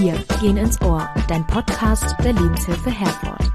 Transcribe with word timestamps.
Wir 0.00 0.14
gehen 0.40 0.56
ins 0.56 0.80
Ohr, 0.82 1.12
dein 1.26 1.44
Podcast 1.44 2.14
der 2.22 2.32
Lebenshilfe 2.32 2.88
Herford. 2.88 3.47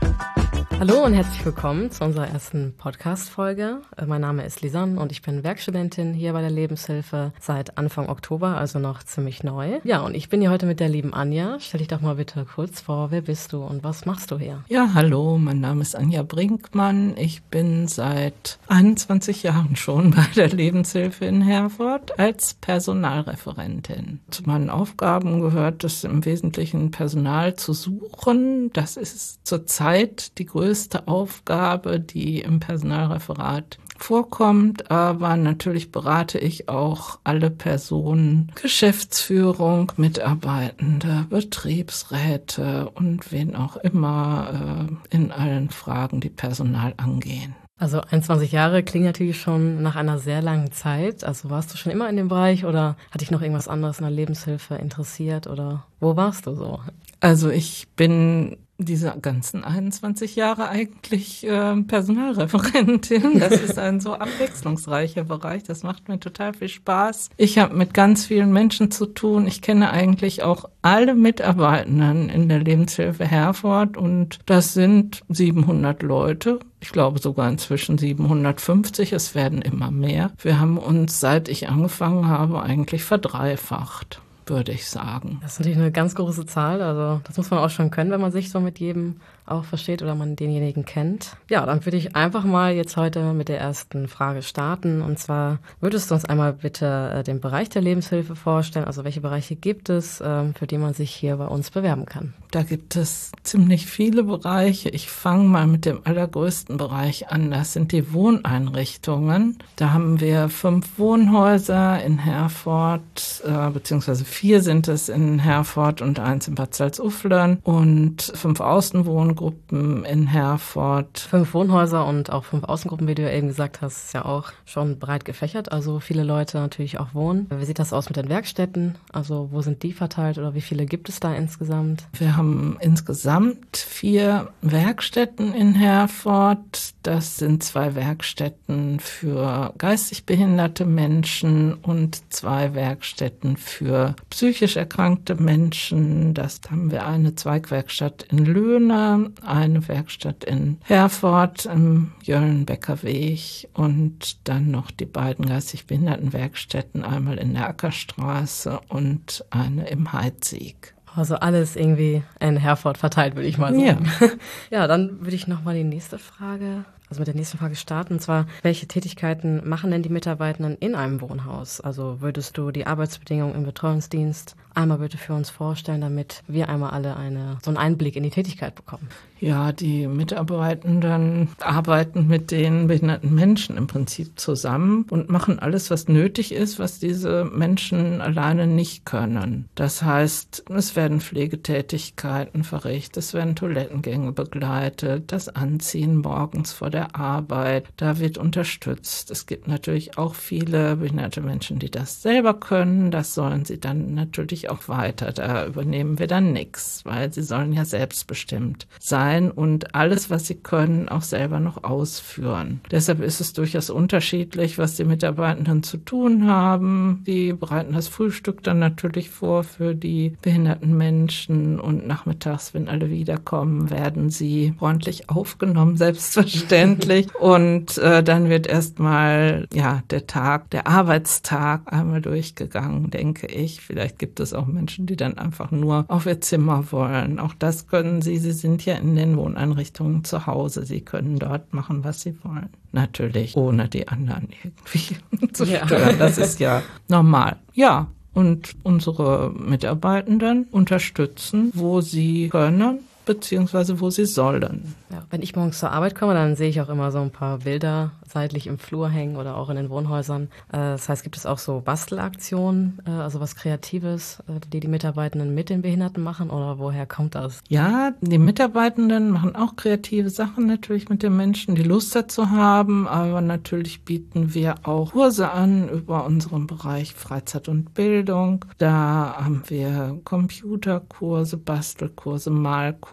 Hallo 0.85 1.05
und 1.05 1.13
herzlich 1.13 1.45
willkommen 1.45 1.91
zu 1.91 2.03
unserer 2.03 2.27
ersten 2.27 2.73
Podcast-Folge. 2.77 3.79
Äh, 3.95 4.05
mein 4.05 4.19
Name 4.19 4.43
ist 4.43 4.61
Lisanne 4.61 4.99
und 4.99 5.13
ich 5.13 5.21
bin 5.21 5.41
Werkstudentin 5.41 6.13
hier 6.13 6.33
bei 6.33 6.41
der 6.41 6.49
Lebenshilfe 6.49 7.31
seit 7.39 7.77
Anfang 7.77 8.09
Oktober, 8.09 8.57
also 8.57 8.79
noch 8.79 9.01
ziemlich 9.01 9.45
neu. 9.45 9.79
Ja, 9.85 10.01
und 10.01 10.13
ich 10.13 10.27
bin 10.27 10.41
hier 10.41 10.49
heute 10.49 10.65
mit 10.65 10.81
der 10.81 10.89
lieben 10.89 11.13
Anja. 11.13 11.57
Stell 11.61 11.77
dich 11.77 11.87
doch 11.87 12.01
mal 12.01 12.15
bitte 12.15 12.45
kurz 12.53 12.81
vor, 12.81 13.11
wer 13.11 13.21
bist 13.21 13.53
du 13.53 13.63
und 13.63 13.85
was 13.85 14.05
machst 14.05 14.29
du 14.31 14.37
hier? 14.37 14.65
Ja, 14.67 14.89
hallo, 14.93 15.37
mein 15.37 15.61
Name 15.61 15.83
ist 15.83 15.95
Anja 15.95 16.21
Brinkmann. 16.21 17.15
Ich 17.15 17.43
bin 17.43 17.87
seit 17.87 18.59
21 18.67 19.41
Jahren 19.41 19.77
schon 19.77 20.11
bei 20.15 20.25
der 20.35 20.49
Lebenshilfe 20.49 21.23
in 21.23 21.41
Herford 21.41 22.19
als 22.19 22.55
Personalreferentin. 22.55 24.19
Zu 24.29 24.43
meinen 24.43 24.69
Aufgaben 24.69 25.39
gehört 25.39 25.85
es 25.85 26.03
im 26.03 26.25
Wesentlichen 26.25 26.91
Personal 26.91 27.53
zu 27.53 27.71
suchen. 27.71 28.69
Das 28.73 28.97
ist 28.97 29.47
zurzeit 29.47 30.37
die 30.39 30.45
größte 30.45 30.72
größte 30.73 31.07
Aufgabe, 31.07 31.99
die 31.99 32.39
im 32.39 32.59
Personalreferat 32.59 33.77
vorkommt, 33.99 34.89
aber 34.89 35.37
natürlich 35.37 35.91
berate 35.91 36.39
ich 36.39 36.67
auch 36.67 37.19
alle 37.23 37.51
Personen, 37.51 38.51
Geschäftsführung, 38.59 39.91
Mitarbeitende, 39.97 41.27
Betriebsräte 41.29 42.89
und 42.89 43.31
wen 43.31 43.55
auch 43.55 43.77
immer 43.77 44.89
äh, 45.11 45.15
in 45.15 45.31
allen 45.31 45.69
Fragen, 45.69 46.21
die 46.21 46.31
Personal 46.31 46.95
angehen. 46.97 47.53
Also 47.79 48.01
21 48.01 48.51
Jahre 48.51 48.81
klingt 48.81 49.05
natürlich 49.05 49.39
schon 49.39 49.83
nach 49.83 49.95
einer 49.95 50.17
sehr 50.17 50.41
langen 50.41 50.71
Zeit. 50.71 51.23
Also 51.23 51.51
warst 51.51 51.71
du 51.71 51.77
schon 51.77 51.91
immer 51.91 52.09
in 52.09 52.15
dem 52.15 52.29
Bereich 52.29 52.65
oder 52.65 52.95
hat 53.11 53.21
dich 53.21 53.29
noch 53.29 53.43
irgendwas 53.43 53.67
anderes 53.67 53.99
in 53.99 54.05
der 54.05 54.11
Lebenshilfe 54.11 54.73
interessiert 54.73 55.45
oder 55.45 55.85
wo 55.99 56.15
warst 56.15 56.47
du 56.47 56.55
so? 56.55 56.79
Also 57.19 57.51
ich 57.51 57.87
bin 57.95 58.57
diese 58.77 59.15
ganzen 59.21 59.63
21 59.63 60.35
Jahre 60.35 60.69
eigentlich 60.69 61.45
äh, 61.45 61.75
Personalreferentin. 61.83 63.39
Das 63.43 63.59
ist 63.59 63.77
ein 63.77 63.99
so 63.99 64.13
abwechslungsreicher 64.13 65.23
Bereich. 65.25 65.63
Das 65.63 65.83
macht 65.83 66.07
mir 66.07 66.19
total 66.19 66.53
viel 66.53 66.69
Spaß. 66.69 67.29
Ich 67.37 67.57
habe 67.57 67.75
mit 67.75 67.93
ganz 67.93 68.25
vielen 68.25 68.53
Menschen 68.53 68.89
zu 68.89 69.05
tun. 69.05 69.47
Ich 69.47 69.61
kenne 69.61 69.91
eigentlich 69.91 70.43
auch 70.43 70.69
alle 70.81 71.13
Mitarbeitenden 71.13 72.29
in 72.29 72.49
der 72.49 72.59
Lebenshilfe 72.59 73.25
Herford 73.25 73.97
und 73.97 74.39
das 74.45 74.73
sind 74.73 75.21
700 75.29 76.01
Leute. 76.03 76.59
Ich 76.79 76.91
glaube 76.91 77.19
sogar 77.19 77.49
inzwischen 77.49 77.97
750. 77.97 79.13
Es 79.13 79.35
werden 79.35 79.61
immer 79.61 79.91
mehr. 79.91 80.31
Wir 80.41 80.59
haben 80.59 80.77
uns, 80.77 81.19
seit 81.19 81.47
ich 81.47 81.69
angefangen 81.69 82.27
habe, 82.27 82.61
eigentlich 82.61 83.03
verdreifacht 83.03 84.22
würde 84.49 84.71
ich 84.71 84.87
sagen. 84.87 85.39
Das 85.41 85.53
ist 85.53 85.59
natürlich 85.59 85.77
eine 85.77 85.91
ganz 85.91 86.15
große 86.15 86.45
Zahl. 86.45 86.81
Also 86.81 87.21
das 87.25 87.37
muss 87.37 87.49
man 87.51 87.59
auch 87.59 87.69
schon 87.69 87.91
können, 87.91 88.11
wenn 88.11 88.21
man 88.21 88.31
sich 88.31 88.49
so 88.49 88.59
mit 88.59 88.79
jedem 88.79 89.17
auch 89.45 89.65
versteht 89.65 90.01
oder 90.01 90.15
man 90.15 90.35
denjenigen 90.35 90.85
kennt. 90.85 91.35
Ja, 91.49 91.65
dann 91.65 91.85
würde 91.85 91.97
ich 91.97 92.15
einfach 92.15 92.43
mal 92.45 92.73
jetzt 92.73 92.95
heute 92.97 93.33
mit 93.33 93.49
der 93.49 93.59
ersten 93.59 94.07
Frage 94.07 94.41
starten. 94.41 95.01
Und 95.01 95.19
zwar 95.19 95.59
würdest 95.81 96.09
du 96.09 96.15
uns 96.15 96.25
einmal 96.25 96.53
bitte 96.53 97.11
äh, 97.13 97.23
den 97.23 97.41
Bereich 97.41 97.69
der 97.69 97.81
Lebenshilfe 97.81 98.35
vorstellen? 98.35 98.85
Also 98.85 99.03
welche 99.03 99.21
Bereiche 99.21 99.55
gibt 99.55 99.89
es, 99.89 100.21
ähm, 100.25 100.53
für 100.53 100.67
die 100.67 100.77
man 100.77 100.93
sich 100.93 101.11
hier 101.11 101.37
bei 101.37 101.47
uns 101.47 101.71
bewerben 101.71 102.05
kann? 102.05 102.33
Da 102.51 102.63
gibt 102.63 102.95
es 102.95 103.31
ziemlich 103.41 103.87
viele 103.87 104.23
Bereiche. 104.23 104.89
Ich 104.89 105.09
fange 105.09 105.45
mal 105.45 105.67
mit 105.67 105.85
dem 105.85 106.01
allergrößten 106.03 106.77
Bereich 106.77 107.29
an. 107.29 107.51
Das 107.51 107.73
sind 107.73 107.91
die 107.91 108.13
Wohneinrichtungen. 108.13 109.57
Da 109.75 109.91
haben 109.91 110.19
wir 110.19 110.49
fünf 110.49 110.97
Wohnhäuser 110.99 112.01
in 112.03 112.19
Herford, 112.19 113.43
äh, 113.45 113.69
beziehungsweise 113.71 114.23
vier 114.23 114.61
sind 114.61 114.87
es 114.87 115.09
in 115.09 115.39
Herford 115.39 116.01
und 116.01 116.19
eins 116.19 116.47
in 116.47 116.55
Bad 116.55 116.75
Salzuflen 116.75 117.57
und 117.63 118.21
fünf 118.21 118.59
Außenwohnungen 118.59 119.32
Wohngruppen 119.33 120.05
in 120.05 120.27
Herford. 120.27 121.19
Fünf 121.19 121.53
Wohnhäuser 121.53 122.05
und 122.05 122.31
auch 122.31 122.43
fünf 122.45 122.63
Außengruppen, 122.63 123.07
wie 123.07 123.15
du 123.15 123.23
ja 123.23 123.31
eben 123.31 123.47
gesagt 123.47 123.81
hast, 123.81 124.05
ist 124.05 124.13
ja 124.13 124.25
auch 124.25 124.51
schon 124.65 124.99
breit 124.99 125.25
gefächert. 125.25 125.71
Also 125.71 125.99
viele 125.99 126.23
Leute 126.23 126.57
natürlich 126.57 126.99
auch 126.99 127.13
wohnen. 127.13 127.47
Wie 127.49 127.65
sieht 127.65 127.79
das 127.79 127.93
aus 127.93 128.09
mit 128.09 128.17
den 128.17 128.29
Werkstätten? 128.29 128.95
Also 129.11 129.49
wo 129.51 129.61
sind 129.61 129.83
die 129.83 129.93
verteilt 129.93 130.37
oder 130.37 130.53
wie 130.53 130.61
viele 130.61 130.85
gibt 130.85 131.09
es 131.09 131.19
da 131.19 131.33
insgesamt? 131.33 132.07
Wir 132.13 132.37
haben 132.37 132.77
insgesamt 132.79 133.77
vier 133.77 134.49
Werkstätten 134.61 135.53
in 135.53 135.73
Herford. 135.73 136.93
Das 137.03 137.37
sind 137.37 137.63
zwei 137.63 137.95
Werkstätten 137.95 138.99
für 138.99 139.73
geistig 139.77 140.25
behinderte 140.25 140.85
Menschen 140.85 141.73
und 141.73 142.31
zwei 142.31 142.73
Werkstätten 142.73 143.57
für 143.57 144.15
psychisch 144.29 144.77
erkrankte 144.77 145.35
Menschen. 145.35 146.33
Das 146.33 146.61
haben 146.69 146.91
wir 146.91 147.05
eine 147.05 147.35
Zweigwerkstatt 147.35 148.25
in 148.29 148.45
Löhne, 148.45 149.22
eine 149.45 149.87
Werkstatt 149.87 150.43
in 150.43 150.77
Herford 150.83 151.65
im 151.65 152.11
Jöllenbecker 152.23 153.03
Weg 153.03 153.69
und 153.73 154.47
dann 154.47 154.71
noch 154.71 154.91
die 154.91 155.05
beiden 155.05 155.45
geistig 155.45 155.85
behinderten 155.85 156.33
Werkstätten, 156.33 157.03
einmal 157.03 157.37
in 157.37 157.53
der 157.53 157.67
Ackerstraße 157.67 158.79
und 158.89 159.45
eine 159.49 159.87
im 159.87 160.13
Heidsieg. 160.13 160.93
Also 161.15 161.35
alles 161.35 161.75
irgendwie 161.75 162.23
in 162.39 162.57
Herford 162.57 162.97
verteilt, 162.97 163.35
würde 163.35 163.47
ich 163.47 163.57
mal 163.57 163.73
sagen. 163.73 164.09
Ja, 164.19 164.27
ja 164.71 164.87
dann 164.87 165.21
würde 165.21 165.35
ich 165.35 165.47
noch 165.47 165.63
mal 165.63 165.75
die 165.75 165.83
nächste 165.83 166.17
Frage 166.17 166.85
also 167.13 167.21
mit 167.21 167.27
der 167.27 167.35
nächsten 167.35 167.59
Frage 167.59 167.75
starten. 167.75 168.13
Und 168.13 168.19
zwar, 168.21 168.47
welche 168.63 168.87
Tätigkeiten 168.87 169.61
machen 169.69 169.91
denn 169.91 170.01
die 170.01 170.09
Mitarbeitenden 170.09 170.75
in 170.79 170.95
einem 170.95 171.21
Wohnhaus? 171.21 171.79
Also 171.79 172.21
würdest 172.21 172.57
du 172.57 172.71
die 172.71 172.87
Arbeitsbedingungen 172.87 173.53
im 173.55 173.63
Betreuungsdienst 173.63 174.55
einmal 174.73 174.97
bitte 174.97 175.17
für 175.17 175.33
uns 175.33 175.49
vorstellen, 175.49 176.01
damit 176.01 176.43
wir 176.47 176.69
einmal 176.69 176.91
alle 176.91 177.15
eine, 177.15 177.57
so 177.63 177.69
einen 177.69 177.77
Einblick 177.77 178.15
in 178.15 178.23
die 178.23 178.29
Tätigkeit 178.29 178.75
bekommen? 178.75 179.07
Ja, 179.39 179.73
die 179.73 180.07
Mitarbeitenden 180.07 181.49
arbeiten 181.59 182.27
mit 182.27 182.49
den 182.51 182.87
behinderten 182.87 183.35
Menschen 183.35 183.75
im 183.75 183.87
Prinzip 183.87 184.39
zusammen 184.39 185.05
und 185.09 185.29
machen 185.29 185.59
alles, 185.59 185.91
was 185.91 186.07
nötig 186.07 186.53
ist, 186.53 186.79
was 186.79 186.99
diese 186.99 187.43
Menschen 187.43 188.21
alleine 188.21 188.67
nicht 188.67 189.05
können. 189.05 189.67
Das 189.75 190.01
heißt, 190.01 190.63
es 190.69 190.95
werden 190.95 191.19
Pflegetätigkeiten 191.19 192.63
verrichtet, 192.63 193.17
es 193.17 193.33
werden 193.33 193.55
Toilettengänge 193.55 194.31
begleitet, 194.31 195.31
das 195.31 195.49
Anziehen 195.49 196.17
morgens 196.17 196.71
vor 196.71 196.89
der 196.89 197.02
Arbeit, 197.13 197.85
da 197.97 198.19
wird 198.19 198.37
unterstützt. 198.37 199.31
Es 199.31 199.45
gibt 199.45 199.67
natürlich 199.67 200.17
auch 200.17 200.35
viele 200.35 200.95
behinderte 200.95 201.41
Menschen, 201.41 201.79
die 201.79 201.91
das 201.91 202.21
selber 202.21 202.53
können. 202.53 203.11
Das 203.11 203.33
sollen 203.33 203.65
sie 203.65 203.79
dann 203.79 204.13
natürlich 204.13 204.69
auch 204.69 204.87
weiter. 204.87 205.31
Da 205.31 205.65
übernehmen 205.65 206.19
wir 206.19 206.27
dann 206.27 206.53
nichts, 206.53 207.01
weil 207.05 207.31
sie 207.33 207.43
sollen 207.43 207.73
ja 207.73 207.85
selbstbestimmt 207.85 208.87
sein 208.99 209.51
und 209.51 209.95
alles, 209.95 210.29
was 210.29 210.47
sie 210.47 210.55
können, 210.55 211.09
auch 211.09 211.21
selber 211.21 211.59
noch 211.59 211.83
ausführen. 211.83 212.81
Deshalb 212.91 213.21
ist 213.21 213.41
es 213.41 213.53
durchaus 213.53 213.89
unterschiedlich, 213.89 214.77
was 214.77 214.95
die 214.95 215.05
Mitarbeitenden 215.05 215.83
zu 215.83 215.97
tun 215.97 216.47
haben. 216.47 217.23
Die 217.27 217.53
bereiten 217.53 217.93
das 217.93 218.07
Frühstück 218.07 218.63
dann 218.63 218.79
natürlich 218.79 219.29
vor 219.29 219.63
für 219.63 219.95
die 219.95 220.33
behinderten 220.41 220.95
Menschen 220.97 221.79
und 221.79 222.07
nachmittags, 222.07 222.73
wenn 222.73 222.89
alle 222.89 223.09
wiederkommen, 223.09 223.89
werden 223.89 224.29
sie 224.29 224.73
freundlich 224.77 225.29
aufgenommen, 225.29 225.97
selbstverständlich 226.03 226.92
selbstverständlich. 226.95 227.35
Und 227.35 227.97
äh, 227.97 228.23
dann 228.23 228.49
wird 228.49 228.67
erstmal 228.67 229.67
ja 229.73 230.03
der 230.09 230.27
Tag, 230.27 230.69
der 230.71 230.87
Arbeitstag 230.87 231.81
einmal 231.91 232.21
durchgegangen, 232.21 233.09
denke 233.09 233.47
ich. 233.47 233.81
Vielleicht 233.81 234.19
gibt 234.19 234.39
es 234.39 234.53
auch 234.53 234.65
Menschen, 234.65 235.05
die 235.05 235.15
dann 235.15 235.37
einfach 235.37 235.71
nur 235.71 236.05
auf 236.07 236.25
ihr 236.25 236.41
Zimmer 236.41 236.91
wollen. 236.91 237.39
Auch 237.39 237.53
das 237.57 237.87
können 237.87 238.21
sie. 238.21 238.37
Sie 238.37 238.51
sind 238.51 238.85
ja 238.85 238.95
in 238.95 239.15
den 239.15 239.37
Wohneinrichtungen 239.37 240.23
zu 240.23 240.47
Hause. 240.47 240.85
Sie 240.85 241.01
können 241.01 241.39
dort 241.39 241.73
machen, 241.73 242.03
was 242.03 242.21
sie 242.21 242.35
wollen. 242.43 242.69
Natürlich, 242.91 243.55
ohne 243.55 243.89
die 243.89 244.07
anderen 244.07 244.49
irgendwie 244.63 245.17
zu 245.53 245.65
stören. 245.65 245.89
Ja. 245.89 246.13
Das 246.13 246.37
ist 246.37 246.59
ja 246.59 246.81
normal. 247.07 247.57
Ja, 247.73 248.07
und 248.33 248.75
unsere 248.83 249.51
Mitarbeitenden 249.51 250.65
unterstützen, 250.71 251.71
wo 251.75 252.01
sie 252.01 252.49
können 252.49 252.99
beziehungsweise 253.25 253.99
wo 253.99 254.09
sie 254.09 254.25
sollen. 254.25 254.95
Ja, 255.11 255.23
wenn 255.29 255.41
ich 255.41 255.55
morgens 255.55 255.79
zur 255.79 255.91
Arbeit 255.91 256.15
komme, 256.15 256.33
dann 256.33 256.55
sehe 256.55 256.69
ich 256.69 256.81
auch 256.81 256.89
immer 256.89 257.11
so 257.11 257.19
ein 257.19 257.31
paar 257.31 257.59
Bilder 257.59 258.11
seitlich 258.27 258.67
im 258.67 258.79
Flur 258.79 259.09
hängen 259.09 259.37
oder 259.37 259.57
auch 259.57 259.69
in 259.69 259.75
den 259.75 259.89
Wohnhäusern. 259.89 260.49
Äh, 260.71 260.77
das 260.77 261.07
heißt, 261.07 261.23
gibt 261.23 261.37
es 261.37 261.45
auch 261.45 261.59
so 261.59 261.81
Bastelaktionen, 261.81 262.99
äh, 263.05 263.11
also 263.11 263.39
was 263.39 263.55
Kreatives, 263.55 264.43
äh, 264.47 264.59
die 264.71 264.79
die 264.79 264.87
Mitarbeitenden 264.87 265.53
mit 265.53 265.69
den 265.69 265.81
Behinderten 265.81 266.23
machen 266.23 266.49
oder 266.49 266.79
woher 266.79 267.05
kommt 267.05 267.35
das? 267.35 267.61
Ja, 267.69 268.13
die 268.21 268.39
Mitarbeitenden 268.39 269.29
machen 269.29 269.55
auch 269.55 269.75
kreative 269.75 270.29
Sachen 270.29 270.65
natürlich 270.65 271.09
mit 271.09 271.23
den 271.23 271.37
Menschen, 271.37 271.75
die 271.75 271.83
Lust 271.83 272.15
dazu 272.15 272.49
haben, 272.49 273.07
aber 273.07 273.41
natürlich 273.41 274.03
bieten 274.03 274.53
wir 274.53 274.75
auch 274.83 275.11
Kurse 275.11 275.51
an 275.51 275.89
über 275.89 276.25
unseren 276.25 276.67
Bereich 276.67 277.13
Freizeit 277.13 277.69
und 277.69 277.93
Bildung. 277.93 278.65
Da 278.79 279.35
haben 279.37 279.63
wir 279.67 280.19
Computerkurse, 280.23 281.57
Bastelkurse, 281.57 282.49
Malkurse 282.49 283.12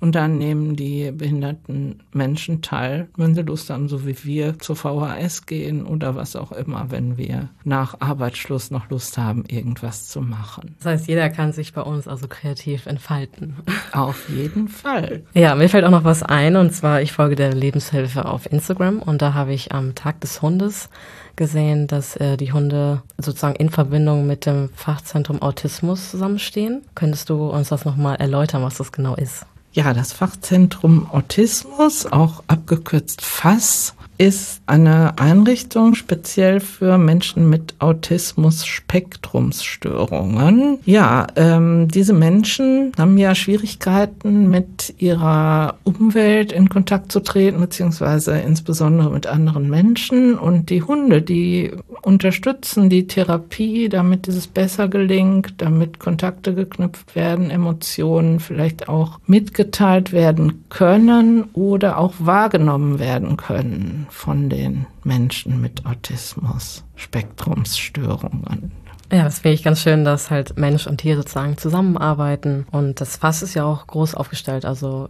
und 0.00 0.14
dann 0.14 0.38
nehmen 0.38 0.76
die 0.76 1.10
behinderten 1.10 2.02
Menschen 2.12 2.62
teil, 2.62 3.08
wenn 3.16 3.34
sie 3.34 3.42
Lust 3.42 3.70
haben, 3.70 3.88
so 3.88 4.06
wie 4.06 4.16
wir 4.24 4.34
wir 4.34 4.58
zur 4.58 4.76
VHS 4.76 5.46
gehen 5.46 5.86
oder 5.86 6.16
was 6.16 6.34
auch 6.36 6.52
immer, 6.52 6.86
wenn 6.90 7.16
wir 7.16 7.48
nach 7.62 8.00
Arbeitsschluss 8.00 8.70
noch 8.70 8.90
Lust 8.90 9.16
haben, 9.16 9.44
irgendwas 9.46 10.08
zu 10.08 10.20
machen. 10.20 10.74
Das 10.78 10.86
heißt, 10.86 11.08
jeder 11.08 11.30
kann 11.30 11.52
sich 11.52 11.72
bei 11.72 11.82
uns 11.82 12.08
also 12.08 12.26
kreativ 12.28 12.86
entfalten. 12.86 13.56
Auf 13.92 14.28
jeden 14.28 14.68
Fall. 14.68 15.22
Ja, 15.34 15.54
mir 15.54 15.68
fällt 15.68 15.84
auch 15.84 15.90
noch 15.90 16.04
was 16.04 16.22
ein 16.22 16.56
und 16.56 16.72
zwar, 16.72 17.00
ich 17.00 17.12
folge 17.12 17.36
der 17.36 17.54
Lebenshilfe 17.54 18.24
auf 18.24 18.50
Instagram 18.50 18.98
und 18.98 19.22
da 19.22 19.34
habe 19.34 19.52
ich 19.52 19.72
am 19.72 19.94
Tag 19.94 20.20
des 20.20 20.42
Hundes 20.42 20.88
gesehen, 21.36 21.86
dass 21.86 22.16
äh, 22.16 22.36
die 22.36 22.52
Hunde 22.52 23.02
sozusagen 23.18 23.56
in 23.56 23.70
Verbindung 23.70 24.26
mit 24.26 24.46
dem 24.46 24.70
Fachzentrum 24.74 25.42
Autismus 25.42 26.10
zusammenstehen. 26.10 26.82
Könntest 26.94 27.30
du 27.30 27.48
uns 27.48 27.68
das 27.68 27.84
nochmal 27.84 28.16
erläutern, 28.16 28.62
was 28.62 28.76
das 28.76 28.92
genau 28.92 29.14
ist? 29.14 29.46
Ja, 29.72 29.92
das 29.92 30.12
Fachzentrum 30.12 31.10
Autismus, 31.10 32.06
auch 32.06 32.44
abgekürzt 32.46 33.22
FASS, 33.22 33.94
ist 34.16 34.62
eine 34.66 35.18
Einrichtung 35.18 35.94
speziell 35.94 36.60
für 36.60 36.96
Menschen 36.98 37.48
mit 37.50 37.74
Autismus-Spektrumsstörungen. 37.80 40.78
Ja, 40.84 41.26
ähm, 41.34 41.88
diese 41.88 42.12
Menschen 42.12 42.92
haben 42.96 43.18
ja 43.18 43.34
Schwierigkeiten, 43.34 44.48
mit 44.48 44.94
ihrer 44.98 45.78
Umwelt 45.84 46.52
in 46.52 46.68
Kontakt 46.68 47.10
zu 47.10 47.18
treten, 47.20 47.58
beziehungsweise 47.60 48.38
insbesondere 48.38 49.10
mit 49.10 49.26
anderen 49.26 49.68
Menschen. 49.68 50.38
Und 50.38 50.70
die 50.70 50.82
Hunde, 50.82 51.20
die 51.22 51.72
unterstützen 52.02 52.88
die 52.90 53.08
Therapie, 53.08 53.88
damit 53.88 54.28
es 54.28 54.46
besser 54.46 54.86
gelingt, 54.88 55.54
damit 55.58 55.98
Kontakte 55.98 56.54
geknüpft 56.54 57.16
werden, 57.16 57.50
Emotionen 57.50 58.38
vielleicht 58.38 58.88
auch 58.88 59.18
mitgeteilt 59.26 60.12
werden 60.12 60.62
können 60.68 61.48
oder 61.54 61.98
auch 61.98 62.14
wahrgenommen 62.18 63.00
werden 63.00 63.36
können 63.36 64.03
von 64.10 64.48
den 64.48 64.86
Menschen 65.02 65.60
mit 65.60 65.86
Autismus, 65.86 66.84
Spektrumsstörungen. 66.96 68.72
Ja, 69.12 69.24
das 69.24 69.40
finde 69.40 69.54
ich 69.54 69.62
ganz 69.62 69.80
schön, 69.80 70.04
dass 70.04 70.30
halt 70.30 70.58
Mensch 70.58 70.86
und 70.86 70.98
Tier 70.98 71.16
sozusagen 71.16 71.56
zusammenarbeiten. 71.56 72.66
Und 72.70 73.00
das 73.00 73.16
Fass 73.16 73.42
ist 73.42 73.54
ja 73.54 73.64
auch 73.64 73.86
groß 73.86 74.14
aufgestellt. 74.14 74.64
Also 74.64 75.08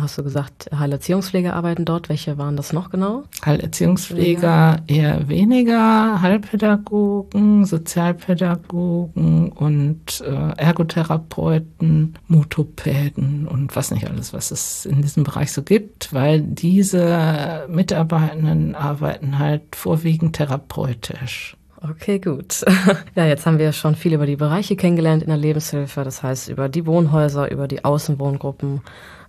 hast 0.00 0.18
du 0.18 0.22
gesagt, 0.22 0.70
Heilerziehungspfleger 0.76 1.54
arbeiten 1.54 1.84
dort. 1.84 2.08
Welche 2.08 2.38
waren 2.38 2.56
das 2.56 2.72
noch 2.72 2.90
genau? 2.90 3.24
Heilerziehungspfleger 3.44 4.82
eher 4.86 5.28
weniger, 5.28 6.20
Heilpädagogen, 6.22 7.64
Sozialpädagogen 7.64 9.52
und 9.52 10.20
äh, 10.20 10.52
Ergotherapeuten, 10.56 12.14
Motopäden 12.28 13.46
und 13.46 13.76
was 13.76 13.90
nicht 13.90 14.08
alles, 14.08 14.32
was 14.32 14.50
es 14.50 14.86
in 14.86 15.02
diesem 15.02 15.24
Bereich 15.24 15.52
so 15.52 15.62
gibt, 15.62 16.12
weil 16.12 16.40
diese 16.40 17.66
Mitarbeitenden 17.68 18.74
arbeiten 18.74 19.38
halt 19.38 19.76
vorwiegend 19.76 20.36
therapeutisch. 20.36 21.56
Okay, 21.82 22.18
gut. 22.18 22.64
Ja, 23.14 23.26
jetzt 23.26 23.46
haben 23.46 23.58
wir 23.58 23.72
schon 23.72 23.94
viel 23.94 24.12
über 24.12 24.26
die 24.26 24.36
Bereiche 24.36 24.76
kennengelernt 24.76 25.22
in 25.22 25.28
der 25.28 25.38
Lebenshilfe, 25.38 26.04
das 26.04 26.22
heißt 26.22 26.48
über 26.48 26.68
die 26.68 26.86
Wohnhäuser, 26.86 27.50
über 27.50 27.68
die 27.68 27.84
Außenwohngruppen 27.84 28.72
ähm, 28.72 28.80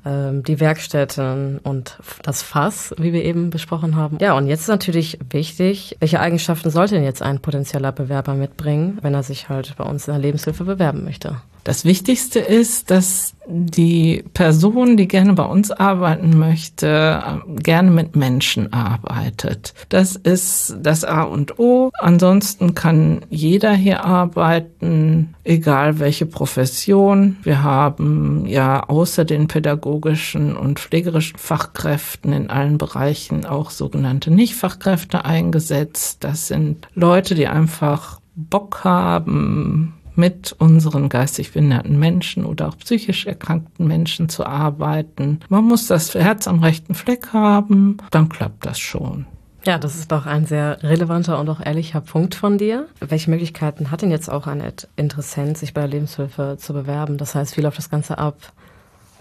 die 0.03 0.59
Werkstätten 0.59 1.59
und 1.59 1.97
das 2.23 2.41
Fass, 2.41 2.95
wie 2.97 3.13
wir 3.13 3.23
eben 3.23 3.51
besprochen 3.51 3.95
haben. 3.95 4.17
Ja, 4.19 4.33
und 4.33 4.47
jetzt 4.47 4.61
ist 4.61 4.67
natürlich 4.67 5.19
wichtig, 5.29 5.95
welche 5.99 6.19
Eigenschaften 6.19 6.71
sollte 6.71 6.95
denn 6.95 7.03
jetzt 7.03 7.21
ein 7.21 7.39
potenzieller 7.39 7.91
Bewerber 7.91 8.33
mitbringen, 8.33 8.97
wenn 9.01 9.13
er 9.13 9.23
sich 9.23 9.49
halt 9.49 9.75
bei 9.77 9.83
uns 9.83 10.07
in 10.07 10.13
der 10.13 10.21
Lebenshilfe 10.21 10.63
bewerben 10.63 11.03
möchte? 11.03 11.37
Das 11.63 11.85
Wichtigste 11.85 12.39
ist, 12.39 12.89
dass 12.89 13.35
die 13.47 14.23
Person, 14.33 14.97
die 14.97 15.07
gerne 15.07 15.33
bei 15.33 15.43
uns 15.43 15.69
arbeiten 15.69 16.39
möchte, 16.39 17.21
gerne 17.47 17.91
mit 17.91 18.15
Menschen 18.15 18.73
arbeitet. 18.73 19.75
Das 19.89 20.15
ist 20.15 20.77
das 20.81 21.03
A 21.03 21.21
und 21.21 21.59
O. 21.59 21.91
Ansonsten 21.99 22.73
kann 22.73 23.21
jeder 23.29 23.73
hier 23.73 24.05
arbeiten, 24.05 25.35
egal 25.43 25.99
welche 25.99 26.25
Profession. 26.25 27.37
Wir 27.43 27.61
haben 27.61 28.47
ja 28.47 28.83
außer 28.87 29.23
den 29.23 29.47
pädagogischen 29.91 30.55
und 30.55 30.79
pflegerischen 30.79 31.37
Fachkräften 31.37 32.31
in 32.31 32.49
allen 32.49 32.77
Bereichen 32.77 33.45
auch 33.45 33.69
sogenannte 33.71 34.31
Nichtfachkräfte 34.31 35.25
eingesetzt. 35.25 36.23
Das 36.23 36.47
sind 36.47 36.87
Leute, 36.93 37.35
die 37.35 37.47
einfach 37.47 38.21
Bock 38.35 38.83
haben, 38.83 39.93
mit 40.15 40.55
unseren 40.59 41.09
geistig 41.09 41.53
behinderten 41.53 41.97
Menschen 41.97 42.45
oder 42.45 42.69
auch 42.69 42.77
psychisch 42.77 43.25
erkrankten 43.25 43.87
Menschen 43.87 44.29
zu 44.29 44.45
arbeiten. 44.45 45.39
Man 45.49 45.65
muss 45.65 45.87
das 45.87 46.13
Herz 46.13 46.47
am 46.47 46.59
rechten 46.59 46.95
Fleck 46.95 47.33
haben, 47.33 47.97
dann 48.11 48.29
klappt 48.29 48.65
das 48.65 48.77
schon. 48.79 49.25
Ja, 49.65 49.77
das 49.77 49.95
ist 49.95 50.11
doch 50.11 50.25
ein 50.25 50.45
sehr 50.45 50.81
relevanter 50.83 51.39
und 51.39 51.47
auch 51.47 51.59
ehrlicher 51.63 52.01
Punkt 52.01 52.35
von 52.35 52.57
dir. 52.57 52.87
Welche 52.99 53.29
Möglichkeiten 53.29 53.91
hat 53.91 54.01
denn 54.01 54.11
jetzt 54.11 54.29
auch 54.29 54.47
ein 54.47 54.63
Interessent, 54.95 55.57
sich 55.57 55.73
bei 55.73 55.81
der 55.81 55.89
Lebenshilfe 55.89 56.57
zu 56.57 56.73
bewerben? 56.73 57.17
Das 57.17 57.35
heißt, 57.35 57.57
wie 57.57 57.61
läuft 57.61 57.77
das 57.77 57.89
Ganze 57.89 58.17
ab? 58.17 58.37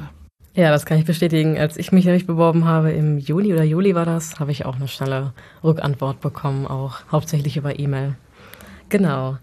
Ja, 0.55 0.71
das 0.71 0.85
kann 0.85 0.97
ich 0.97 1.05
bestätigen. 1.05 1.57
Als 1.57 1.75
ich 1.75 1.91
mich 1.91 2.05
nämlich 2.05 2.25
beworben 2.25 2.63
habe, 2.63 2.93
im 2.93 3.17
Juni 3.17 3.51
oder 3.51 3.63
Juli 3.63 3.93
war 3.93 4.05
das, 4.05 4.39
habe 4.39 4.51
ich 4.51 4.65
auch 4.65 4.77
eine 4.77 4.87
schnelle 4.87 5.33
Rückantwort 5.63 6.21
bekommen, 6.21 6.65
auch 6.65 6.99
hauptsächlich 7.11 7.57
über 7.57 7.77
E-Mail. 7.77 8.15
Genau. 8.87 9.37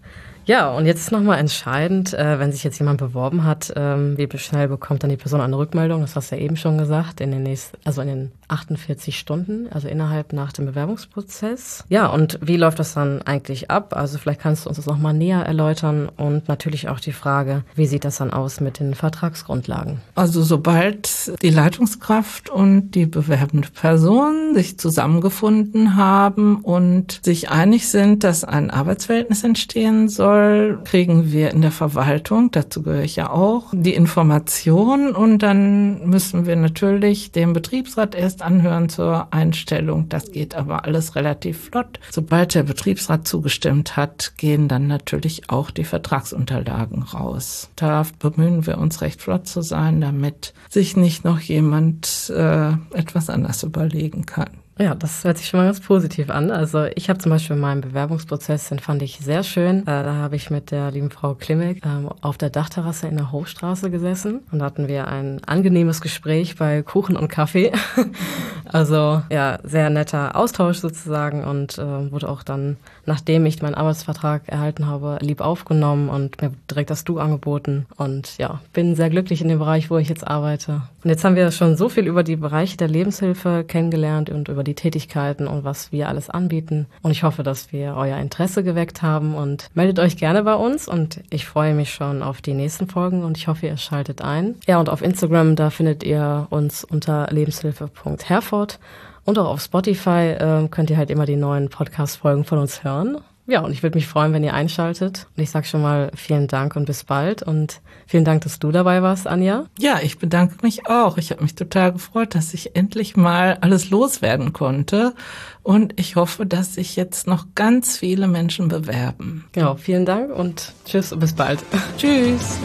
Ja, 0.45 0.71
und 0.71 0.85
jetzt 0.85 1.01
ist 1.01 1.11
nochmal 1.11 1.39
entscheidend, 1.39 2.13
äh, 2.13 2.37
wenn 2.37 2.51
sich 2.51 2.65
jetzt 2.65 2.77
jemand 2.79 2.97
beworben 2.97 3.45
hat, 3.45 3.71
ähm, 3.77 4.17
wie 4.17 4.27
schnell 4.37 4.67
bekommt 4.67 5.03
dann 5.03 5.09
die 5.09 5.15
Person 5.15 5.39
eine 5.39 5.57
Rückmeldung? 5.57 6.01
Das 6.01 6.17
hast 6.17 6.31
du 6.31 6.35
ja 6.35 6.41
eben 6.41 6.57
schon 6.57 6.77
gesagt, 6.77 7.21
in 7.21 7.31
den 7.31 7.43
nächsten, 7.43 7.77
also 7.85 8.01
in 8.01 8.07
den 8.07 8.31
48 8.47 9.17
Stunden, 9.17 9.67
also 9.71 9.87
innerhalb 9.87 10.33
nach 10.33 10.51
dem 10.53 10.65
Bewerbungsprozess. 10.65 11.83
Ja, 11.89 12.07
und 12.07 12.39
wie 12.41 12.57
läuft 12.57 12.79
das 12.79 12.93
dann 12.93 13.21
eigentlich 13.21 13.71
ab? 13.71 13.95
Also 13.95 14.17
vielleicht 14.17 14.41
kannst 14.41 14.65
du 14.65 14.69
uns 14.69 14.77
das 14.77 14.85
nochmal 14.85 15.13
näher 15.13 15.41
erläutern 15.41 16.09
und 16.15 16.47
natürlich 16.47 16.89
auch 16.89 16.99
die 16.99 17.13
Frage, 17.13 17.63
wie 17.75 17.85
sieht 17.85 18.05
das 18.05 18.17
dann 18.17 18.31
aus 18.31 18.59
mit 18.59 18.79
den 18.79 18.95
Vertragsgrundlagen? 18.95 20.01
Also 20.15 20.43
sobald 20.43 21.41
die 21.41 21.49
Leitungskraft 21.49 22.49
und 22.49 22.91
die 22.91 23.05
bewerbende 23.05 23.69
Person 23.69 24.53
sich 24.53 24.77
zusammengefunden 24.77 25.95
haben 25.95 26.57
und 26.57 27.19
sich 27.23 27.49
einig 27.49 27.87
sind, 27.87 28.23
dass 28.23 28.43
ein 28.43 28.71
Arbeitsverhältnis 28.71 29.43
entstehen 29.43 30.09
soll, 30.09 30.79
kriegen 30.83 31.31
wir 31.31 31.51
in 31.51 31.61
der 31.61 31.71
Verwaltung, 31.71 32.51
dazu 32.51 32.83
gehöre 32.83 33.03
ich 33.03 33.15
ja 33.15 33.29
auch, 33.29 33.73
die 33.73 33.93
Information 33.93 35.15
und 35.15 35.39
dann 35.39 36.07
müssen 36.07 36.45
wir 36.45 36.55
natürlich 36.55 37.31
den 37.31 37.53
Betriebsrat 37.53 38.15
erst 38.15 38.32
anhören 38.41 38.89
zur 38.89 39.33
Einstellung. 39.33 40.09
Das 40.09 40.31
geht 40.31 40.55
aber 40.55 40.85
alles 40.85 41.15
relativ 41.15 41.69
flott. 41.69 41.99
Sobald 42.09 42.55
der 42.55 42.63
Betriebsrat 42.63 43.27
zugestimmt 43.27 43.95
hat, 43.95 44.33
gehen 44.37 44.67
dann 44.67 44.87
natürlich 44.87 45.49
auch 45.49 45.71
die 45.71 45.83
Vertragsunterlagen 45.83 47.03
raus. 47.03 47.69
Da 47.75 48.05
bemühen 48.19 48.65
wir 48.65 48.77
uns 48.77 49.01
recht 49.01 49.21
flott 49.21 49.47
zu 49.47 49.61
sein, 49.61 50.01
damit 50.01 50.53
sich 50.69 50.97
nicht 50.97 51.23
noch 51.25 51.39
jemand 51.39 52.31
äh, 52.35 52.71
etwas 52.93 53.29
anders 53.29 53.63
überlegen 53.63 54.25
kann. 54.25 54.62
Ja, 54.83 54.95
das 54.95 55.23
hört 55.23 55.37
sich 55.37 55.47
schon 55.47 55.61
mal 55.61 55.67
ganz 55.67 55.79
positiv 55.79 56.29
an. 56.29 56.51
Also 56.51 56.87
ich 56.95 57.09
habe 57.09 57.17
zum 57.17 57.29
Beispiel 57.29 57.55
meinen 57.55 57.79
Bewerbungsprozess, 57.79 58.67
den 58.67 58.79
fand 58.79 59.01
ich 59.01 59.17
sehr 59.19 59.41
schön. 59.43 59.83
Äh, 59.83 59.85
da 59.85 60.15
habe 60.15 60.35
ich 60.35 60.49
mit 60.49 60.71
der 60.71 60.91
lieben 60.91 61.09
Frau 61.09 61.35
Klimek 61.35 61.85
ähm, 61.85 62.09
auf 62.19 62.37
der 62.37 62.49
Dachterrasse 62.49 63.07
in 63.07 63.15
der 63.15 63.31
Hochstraße 63.31 63.89
gesessen 63.89 64.41
und 64.51 64.59
da 64.59 64.65
hatten 64.65 64.89
wir 64.89 65.07
ein 65.07 65.39
angenehmes 65.45 66.01
Gespräch 66.01 66.57
bei 66.57 66.81
Kuchen 66.81 67.15
und 67.15 67.29
Kaffee. 67.29 67.71
also 68.65 69.21
ja, 69.31 69.59
sehr 69.63 69.89
netter 69.89 70.35
Austausch 70.35 70.79
sozusagen 70.79 71.45
und 71.45 71.77
äh, 71.77 72.11
wurde 72.11 72.27
auch 72.27 72.43
dann, 72.43 72.75
nachdem 73.05 73.45
ich 73.45 73.61
meinen 73.61 73.75
Arbeitsvertrag 73.75 74.49
erhalten 74.49 74.85
habe, 74.85 75.17
lieb 75.21 75.39
aufgenommen 75.39 76.09
und 76.09 76.41
mir 76.41 76.51
direkt 76.69 76.89
das 76.89 77.05
Du 77.05 77.19
angeboten. 77.19 77.85
Und 77.95 78.37
ja, 78.37 78.59
bin 78.73 78.97
sehr 78.97 79.09
glücklich 79.09 79.41
in 79.41 79.47
dem 79.47 79.59
Bereich, 79.59 79.89
wo 79.89 79.97
ich 79.97 80.09
jetzt 80.09 80.27
arbeite. 80.27 80.81
Und 81.03 81.09
jetzt 81.09 81.23
haben 81.23 81.37
wir 81.37 81.51
schon 81.51 81.77
so 81.77 81.87
viel 81.87 82.07
über 82.07 82.23
die 82.23 82.35
Bereiche 82.35 82.75
der 82.75 82.89
Lebenshilfe 82.89 83.63
kennengelernt 83.65 84.29
und 84.29 84.49
über 84.49 84.63
die 84.73 84.81
Tätigkeiten 84.81 85.47
und 85.47 85.63
was 85.63 85.91
wir 85.91 86.09
alles 86.09 86.29
anbieten. 86.29 86.87
Und 87.01 87.11
ich 87.11 87.23
hoffe, 87.23 87.43
dass 87.43 87.71
wir 87.71 87.95
euer 87.95 88.17
Interesse 88.17 88.63
geweckt 88.63 89.01
haben 89.01 89.35
und 89.35 89.69
meldet 89.73 89.99
euch 89.99 90.17
gerne 90.17 90.43
bei 90.43 90.55
uns 90.55 90.87
und 90.87 91.21
ich 91.29 91.45
freue 91.45 91.73
mich 91.73 91.93
schon 91.93 92.23
auf 92.23 92.41
die 92.41 92.53
nächsten 92.53 92.87
Folgen 92.87 93.23
und 93.23 93.37
ich 93.37 93.47
hoffe, 93.47 93.67
ihr 93.67 93.77
schaltet 93.77 94.21
ein. 94.21 94.55
Ja, 94.67 94.79
und 94.79 94.89
auf 94.89 95.01
Instagram, 95.01 95.55
da 95.55 95.69
findet 95.69 96.03
ihr 96.03 96.47
uns 96.49 96.83
unter 96.83 97.27
lebenshilfe.herford 97.29 98.79
und 99.25 99.39
auch 99.39 99.47
auf 99.47 99.61
Spotify 99.61 100.35
äh, 100.37 100.67
könnt 100.69 100.89
ihr 100.89 100.97
halt 100.97 101.09
immer 101.09 101.25
die 101.25 101.35
neuen 101.35 101.69
Podcast-Folgen 101.69 102.43
von 102.43 102.57
uns 102.57 102.83
hören. 102.83 103.17
Ja, 103.45 103.59
und 103.59 103.71
ich 103.71 103.83
würde 103.83 103.97
mich 103.97 104.07
freuen, 104.07 104.31
wenn 104.31 104.43
ihr 104.43 104.53
einschaltet. 104.53 105.27
Und 105.35 105.43
ich 105.43 105.51
sage 105.51 105.65
schon 105.65 105.81
mal 105.81 106.11
vielen 106.15 106.47
Dank 106.47 106.75
und 106.75 106.85
bis 106.85 107.03
bald. 107.03 107.43
Und 107.43 107.81
vielen 108.07 108.23
Dank, 108.23 108.43
dass 108.43 108.59
du 108.59 108.71
dabei 108.71 109.01
warst, 109.01 109.27
Anja. 109.27 109.65
Ja, 109.77 109.99
ich 110.01 110.17
bedanke 110.17 110.55
mich 110.61 110.87
auch. 110.87 111.17
Ich 111.17 111.31
habe 111.31 111.43
mich 111.43 111.55
total 111.55 111.91
gefreut, 111.91 112.35
dass 112.35 112.53
ich 112.53 112.75
endlich 112.75 113.17
mal 113.17 113.57
alles 113.59 113.89
loswerden 113.89 114.53
konnte. 114.53 115.13
Und 115.61 115.99
ich 115.99 116.15
hoffe, 116.15 116.45
dass 116.45 116.75
sich 116.75 116.95
jetzt 116.95 117.27
noch 117.27 117.47
ganz 117.55 117.97
viele 117.97 118.27
Menschen 118.27 118.69
bewerben. 118.69 119.45
Genau, 119.51 119.75
vielen 119.75 120.05
Dank 120.05 120.31
und 120.31 120.73
tschüss 120.85 121.11
und 121.11 121.19
bis 121.19 121.33
bald. 121.33 121.59
tschüss. 121.97 122.57